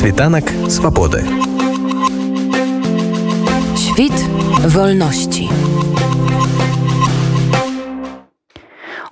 [0.00, 1.24] Світанак свабоды.
[3.76, 4.16] Świt
[4.64, 5.48] wolności.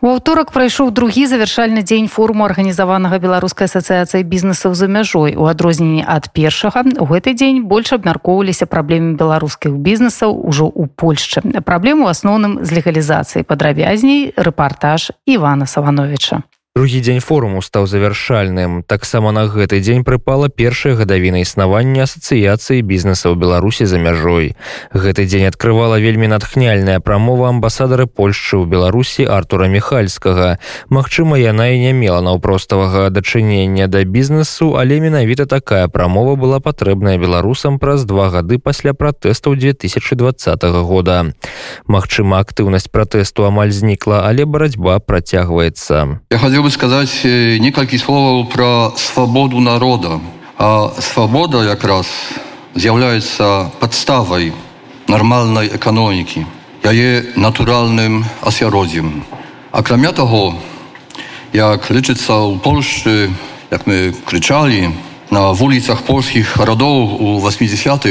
[0.00, 6.08] У аўторак прайшоў другі завяршальны дзень форуму арганізаванага беларускай асацыяцыі бізнесаў за мяжой у адрозненні
[6.08, 12.12] ад першага у гэты дзень больш абмяркоўваліся праблемы беларускіх бізнесаў ужо ў польшчы праблему у
[12.16, 18.86] асноўным з легалізацыяй падрабязней рэпартаж івана савановича другі дзень форуму стаў завяршальным.
[18.86, 24.54] Таксама на гэты дзень прыпала першая гадавіна існавання асацыяцыі бізнеса ў беларусі за мяжой.
[24.94, 30.62] Гэты дзень открывала вельмі натхняльная прамова амбасадары польшчы ў беларусі артура міхальскага.
[30.86, 37.18] Магчыма яна і не мела наўпроставага дачынення да бізнесу але менавіта такая прамова была патрэбная
[37.18, 41.34] беларусам праз два гады пасля пратэстаў 2020 года.
[41.90, 46.22] Магчыма актыўнасць пратэсту амаль знікла але барацьба працягваецца.
[46.30, 50.20] Я хотел бы бы сказать некалькі словаў пра свабоду народа.
[50.58, 52.04] А свабода якраз
[52.76, 54.52] з'яўляецца падставай
[55.08, 56.44] нармальнай эканомікі,
[56.84, 59.24] яе натуральным асяроддзем.
[59.72, 60.60] Акрамя таго,
[61.56, 63.32] як лічыцца ў Польшчы,
[63.72, 64.92] як мы крычалі,
[65.32, 68.04] na ulicach polskich rodołów u 80.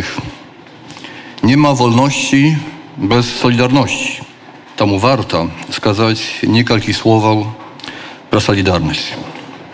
[1.43, 2.57] nie ma wolności
[2.97, 4.21] bez solidarności.
[4.75, 7.66] Temu warto skazać niekalki słowa
[8.29, 9.13] про солідарність.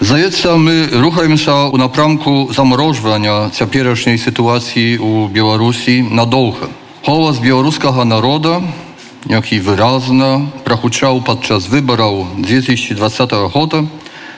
[0.01, 6.67] Здається, ми рухаємося у напрямку заморожування цяперашньої ситуації у Білорусі надовго.
[7.03, 8.63] Голос білоруського народу,
[9.25, 13.83] який виразно прохучав падчас виборів 2020 года,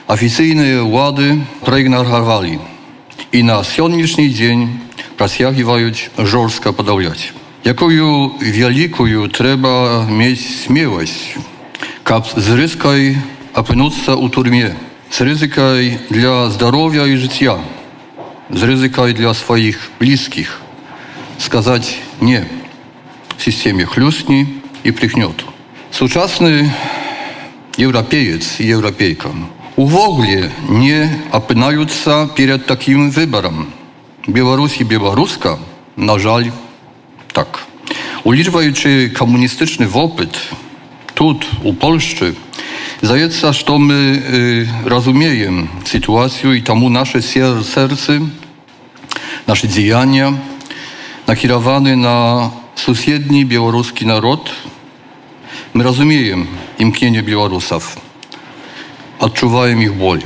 [0.06, 2.58] офіційні влади проігнорували
[3.32, 4.68] і на сьогоднішній день
[5.16, 7.32] протягують жорстко подавлять.
[7.64, 11.36] Якою великою треба мати смілость,
[12.10, 13.16] як з рискою
[13.56, 14.76] опинуться у тюрьме
[15.10, 17.58] с ризикой для здоровья и жития,
[18.50, 20.60] с ризикой для своих близких
[21.38, 22.46] сказать «не»
[23.38, 25.46] системе хлюстни и прихнет.
[25.90, 26.70] Сучасный
[27.78, 29.30] европеец и европейка
[29.76, 33.72] увогуле не опинаются перед таким выбором.
[34.26, 35.58] Беларусь и белоруска,
[35.96, 36.52] на жаль,
[37.32, 37.64] так.
[38.24, 40.36] Uliczający komunistyczny wopyt,
[41.14, 42.34] тут, u Polszczy,
[43.02, 47.22] Zajedca, że my y, rozumiemy sytuację i tamu nasze
[47.62, 48.20] serce,
[49.46, 50.32] nasze działania
[51.26, 54.50] nakierowane na sąsiedni białoruski naród.
[55.74, 56.46] My rozumiemy
[56.78, 57.96] imknienie Białorusów.
[59.18, 60.20] Odczuwałem ich ból.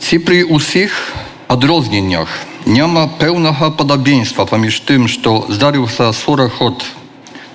[0.00, 1.12] Ci przy wszystkich
[1.48, 6.84] odróżnieniach nie ma pełnego podobieństwa pomiędzy tym, co zdarzył się 40 lat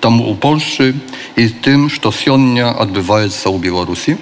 [0.00, 0.92] temu u Polski
[1.36, 4.16] i tym, co dzisiaj odbywa się u Białorusi.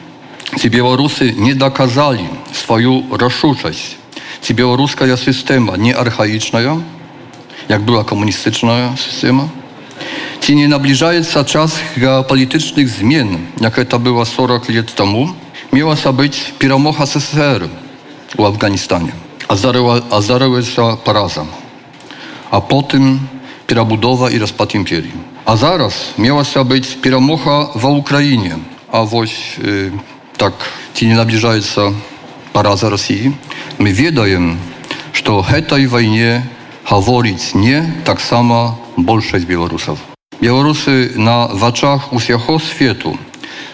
[0.59, 3.97] Ci Białorusy nie dokazali swoją rozszuczość.
[4.43, 6.61] Ci białoruska jest systema nie archaiczna,
[7.69, 9.49] jak była komunistyczna systema.
[10.41, 15.29] Ci nie nabliżaje się czas geopolitycznych zmian, jak to było 40 lat temu.
[15.73, 17.69] Miała się być piromocha SSR
[18.39, 19.13] w Afganistanie,
[19.49, 21.47] a zaryła, a się porazem.
[22.51, 23.19] A potem
[23.67, 25.13] перабудова і распад імперіі.
[25.47, 28.57] А miała мелася быць перамога ва ўкраіне,
[28.91, 29.91] А вось э,
[30.37, 30.55] так
[30.95, 31.93] те не наближается
[32.53, 33.35] пораза России,
[33.79, 34.59] мы ведаем,
[35.13, 36.45] что этой войне
[36.91, 39.99] говорить не так само большасць беларусаў.
[40.41, 43.19] Беларусы на вачах усяго свету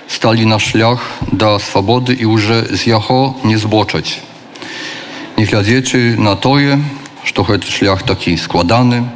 [0.08, 1.00] стали на шлях
[1.32, 4.20] до свободы и уже з яго не збочаць.
[5.36, 6.78] Не глядзячы на тое,
[7.24, 9.08] што гэты шлях такі складаны,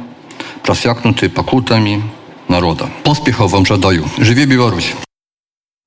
[0.63, 2.01] прасякнуты пакутамі
[2.47, 2.89] народа.
[3.03, 4.05] Поспехаў вам жадаю.
[4.17, 4.93] Жыве Беларусь!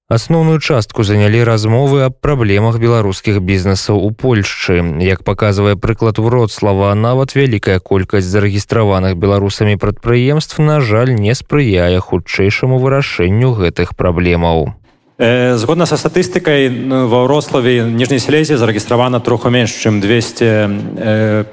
[0.08, 4.80] Асноўную частку занялі размовы аб праблемах беларускіх бізнесаў у Польшчы.
[5.04, 12.80] Як паказвае прыклад Вроцлава, нават вялікая колькасць зарэгістраваных беларусамі прадпрыемств, на жаль, не спрыяе хутчэйшаму
[12.80, 14.72] вырашэнню гэтых праблемаў.
[15.20, 21.52] Згодна са статыстыкай ва ўрославе ніжняй селезе зарэгістравана троху менш, чым 200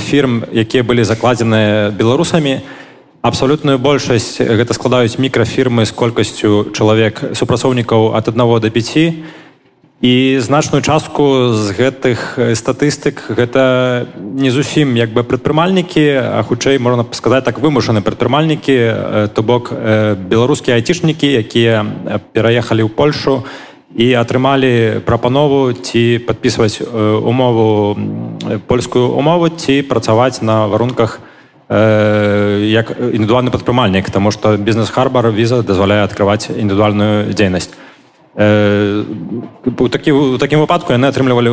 [0.00, 2.64] фірм, якія былі закладзеныя беларусамі,
[3.22, 9.14] абсалютную большасць гэта складаюць мікрафірмы з колькасцю чалавек супрацоўнікаў ад аднаго до 5
[10.02, 17.06] і значную частку з гэтых статыстык гэта не зусім як бы прадпрымальнікі а хутчэй можна
[17.14, 21.86] сказаць так вымушаны прадпрымальнікі то бок беларускія айцішнікі якія
[22.34, 23.46] пераехалі ў польшу
[23.94, 27.94] і атрымалі прапанову ці падпісваць умову
[28.66, 31.31] польскую умову ці працаваць на варунках на
[31.72, 37.70] як индивидуальный предпринимальник, потому что бизнес-харбор виза дозволяе открывать индивидуальную дзейнасць
[38.34, 41.52] у такі у такім выпадку яны атрымлівалі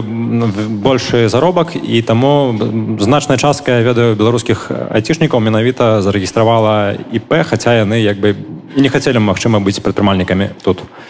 [0.80, 2.56] большы заробак і таму
[3.00, 8.36] значная частка я ведаю беларускіх айцішнікаў менавіта зарэгістравала іп хаця яны як бы
[8.80, 10.80] не хацелі магчыма быць прадпрымальнікамі тут.
[10.80, 11.09] у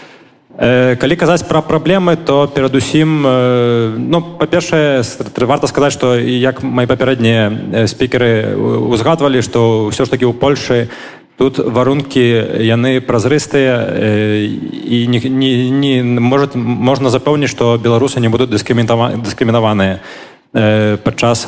[0.59, 3.23] калі казаць пра праблемы то перадусім
[4.11, 5.03] ну па-першае
[5.47, 10.91] варта сказаць што як мои папярэднія спікеры узгадвалі што ўсё ж такі ў польшы
[11.39, 13.87] тут варункі яны празрыстыя
[14.83, 20.03] і не, не, не может можна запэўніць што беларусы не будуць дыскрымінаваныя
[20.51, 21.47] падчас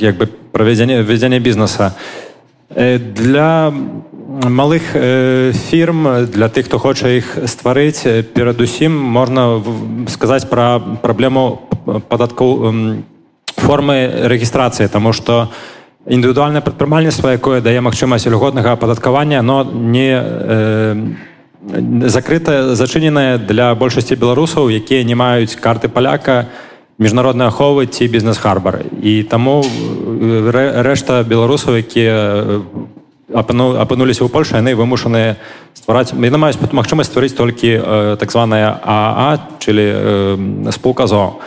[0.00, 1.92] як бы правядзення вядзення бізнеса.
[3.14, 3.72] Для
[4.46, 4.82] малих
[5.68, 9.60] фірм для тих, хто хоче їх створити, передусім можна
[10.06, 11.58] сказати про проблему
[12.08, 12.74] податку
[13.56, 15.48] форми регістрації, тому що
[16.08, 20.22] індивідуальне підприємництво, яке дає можливість льготного оподаткування, воно не
[22.06, 26.46] закрыта, зачыненая для большасці беларусаў, якія не маюць карты паляка
[26.98, 28.80] міжнароднай аховы ці бізнес-харбар.
[29.02, 29.64] І тому
[30.74, 32.12] решта беларусаў, які
[33.34, 35.36] апануліся ў Польшы яны вымушаныя
[35.74, 41.40] ствараць яны маюць магчымасць стварыць толькі э, так званая аа чылі э, Так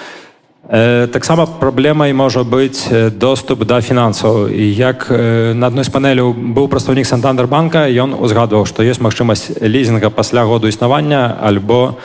[0.73, 6.31] Э, проблема праблемай можа быць доступ до фінансаў і як э, на адной з панеляў
[6.31, 11.97] быў прадстаўнік сантандер банка ён узгадваў што ёсць магчымасць лізінга пасля году існавання альбо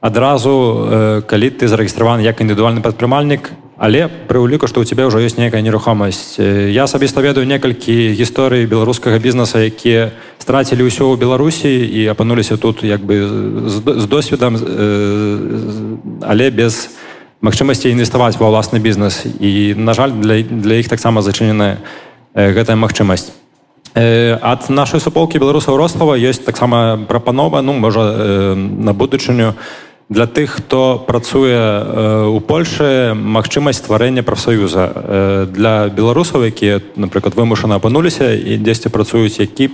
[0.00, 3.50] одразу э, калі ты зарэгістраван як індывідуальны прадпрымальнік
[3.82, 9.18] але прыўліку што ў цябе ўжо ёсць нейкая нерухомасць я асабіста ведаю некалькі гісторый беларускага
[9.18, 13.26] бізнеса якія страцілі ўсё ў беларусі і апынуліся тут як бы
[13.66, 14.54] з досведам
[16.22, 16.94] але без
[17.42, 19.26] магчымасці інвеставаць ва ўласны бізнес.
[19.26, 21.82] І на жаль для, для іх таксама зачыненая
[22.34, 23.34] гэтая магчымасць.
[23.92, 29.58] Ад нашай суполкі беларусаў ростава ёсць таксама прапанова ну можа на будучыню
[30.12, 38.36] для тых хто працуе у Польшы магчымасць стварэння прафсаюза для беларусаў якія напрыклад вымушана апынуліся
[38.36, 39.72] і дзесьці працуюць які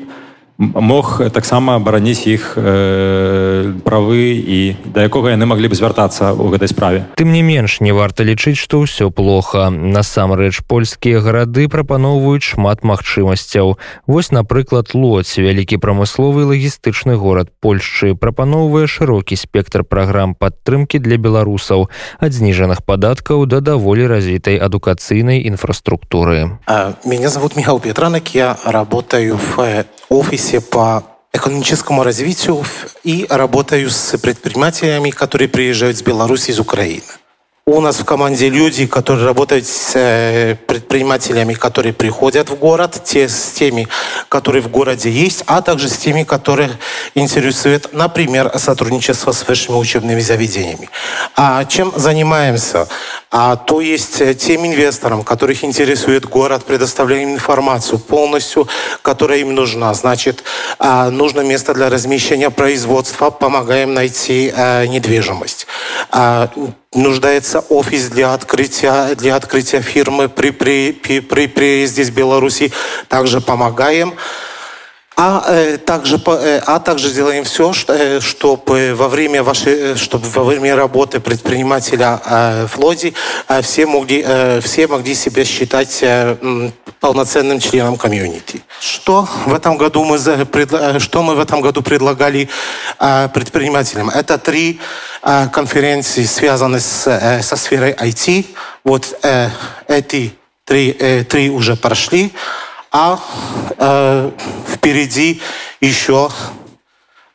[0.59, 6.67] мог таксама бараніць іх э, правы і да якога яны маглі б звяртацца ў гэтай
[6.67, 7.07] справе.
[7.15, 9.71] Тым не менш не варта лічыць што ўсё плохо.
[9.71, 13.79] Насамрэч польскія гарады прапаноўваюць шмат магчымасцяў.
[14.11, 21.87] Вось напрыклад лоць вялікі прамысловы лагістычны горад польшчы прапаноўвае шырокі спектр праграм падтрымкі для беларусаў
[22.19, 26.59] ад зніжаных падаткаў да даволі развітай адукацыйнай інфраструктуры.
[26.67, 32.65] А, меня зовут михаил петранак я работаю в э, офисе по экономическому развитию
[33.05, 37.03] и работаю с предпринимателями, которые приезжают с Беларуси, из Украины.
[37.71, 43.29] У нас в команде люди, которые работают с э, предпринимателями, которые приходят в город, те
[43.29, 43.87] с теми,
[44.31, 46.71] которые в городе есть, а также с теми, которые
[47.15, 50.89] интересуют, например, сотрудничество с высшими учебными заведениями.
[51.37, 52.89] А чем занимаемся?
[53.31, 58.67] А, то есть э, тем инвесторам, которых интересует город, предоставляем информацию полностью,
[59.03, 59.93] которая им нужна.
[59.93, 60.43] Значит,
[60.79, 65.67] а, нужно место для размещения производства, помогаем найти а, недвижимость.
[66.11, 66.49] А,
[66.95, 72.73] нуждается офис для открытия, для открытия фирмы при, при, при, при приезде из Беларуси.
[73.09, 74.15] Также помогаем.
[75.21, 80.45] А э, также, э, а также делаем все, э, чтобы во время вашей, чтобы во
[80.45, 83.13] время работы предпринимателя э, в Лоди
[83.49, 84.25] э, все могли,
[84.61, 86.05] все могли себя считать
[87.01, 88.63] полноценным членом комьюнити.
[88.81, 90.19] Что в этом году мы
[91.01, 92.49] что мы в этом году предлагали
[93.01, 94.11] э, предпринимателям?
[94.11, 94.79] Это три
[95.53, 98.47] конференции, связанные с, со сферой IT.
[98.85, 99.19] Вот
[99.89, 100.33] эти
[100.65, 100.93] три,
[101.29, 102.33] три уже прошли
[102.91, 103.19] а
[103.77, 104.31] э,
[104.69, 105.41] впереди
[105.81, 106.31] еще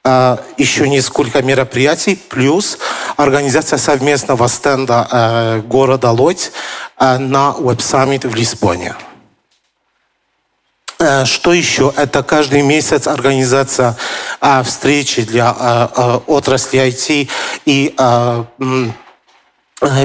[0.03, 2.77] э, еще несколько мероприятий, плюс
[3.17, 6.51] организация совместного стенда э, города Лодь
[7.00, 8.95] э, на веб-саммит в Лисбоне.
[11.00, 11.93] Э, что еще?
[11.95, 13.95] Это каждый месяц организация
[14.41, 17.29] э, встречи для э, отрасли IT
[17.65, 18.43] и Э,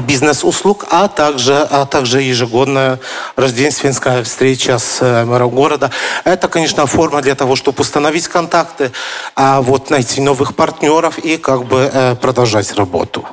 [0.06, 2.99] бизнес-услуг, а также, а также ежегодная
[3.37, 5.90] рождественская встреча с э, мэром города.
[6.25, 8.92] Это, конечно, форма для того, чтобы установить контакты,
[9.37, 13.26] а вот найти новых партнеров и как бы э, продолжать работу.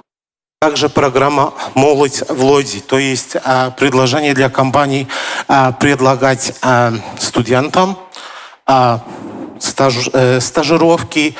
[0.60, 3.36] Также программа «Молодь в Лоди», то есть
[3.78, 5.08] предложение для компаний
[5.80, 6.54] предлагать
[7.20, 7.98] студентам
[9.60, 10.10] стаж,
[10.40, 11.36] стажировки,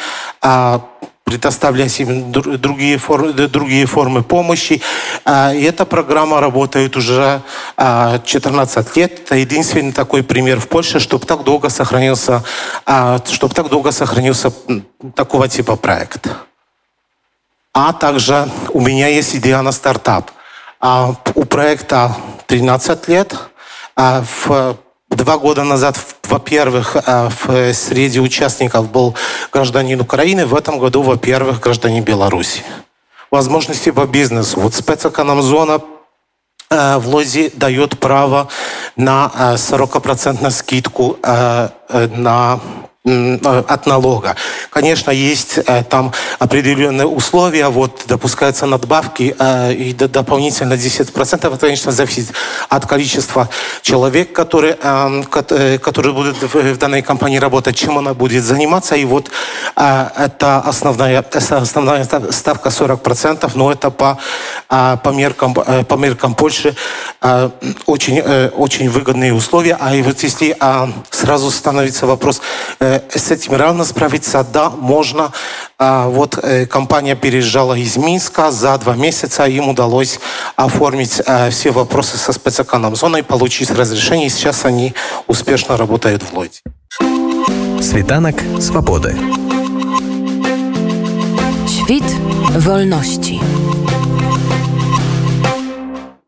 [1.25, 4.82] предоставлять им другие формы, другие формы помощи.
[5.25, 7.41] А, и эта программа работает уже
[7.77, 9.20] 14 а, лет.
[9.20, 12.44] Это единственный такой пример в Польше, чтобы так долго сохранился,
[12.86, 14.53] а, чтобы так долго сохранился
[15.15, 16.29] такого типа проект.
[17.74, 20.32] А также у меня есть идея на стартап.
[20.79, 22.15] У проекта
[22.46, 23.36] 13 лет.
[23.96, 24.77] В
[25.10, 29.16] два года назад, во-первых, в среди участников был
[29.52, 32.64] гражданин Украины, в этом году, во-первых, гражданин Беларуси.
[33.32, 34.60] Возможности по бизнесу.
[34.60, 35.82] Вот спецэкономзона
[36.70, 38.48] в Лозе дает право
[38.96, 42.60] на 40% скидку на
[43.06, 44.36] от налога.
[44.72, 51.36] Конечно, есть э, там определенные условия, вот допускаются надбавки э, и дополнительно 10%.
[51.36, 52.34] Это, конечно, зависит
[52.68, 53.48] от количества
[53.84, 58.96] человек, которые, эм, э, которые будут в данной компании работать, чем она будет заниматься.
[58.96, 59.30] И вот
[59.76, 64.18] это основная, основная ставка 40%, но это по,
[64.68, 66.76] по, меркам, по меркам Польши
[67.86, 69.78] очень, очень выгодные условия.
[69.80, 70.56] А и вот если
[71.12, 72.42] сразу становится вопрос,
[73.14, 75.32] с этим реально справиться, да, можно.
[75.80, 80.20] Вот э, компания переезжала из Минска за два месяца, им удалось
[80.56, 84.94] оформить э, все вопросы со спецэконом-зоной, получить разрешение, и сейчас они
[85.28, 86.62] успешно работают в Лоде.
[87.82, 89.16] Світанок свободы.
[91.68, 92.04] Świt
[92.58, 93.55] wolności.